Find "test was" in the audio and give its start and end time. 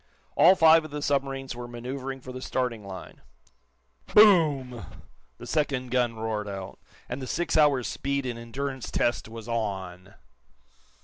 8.89-9.47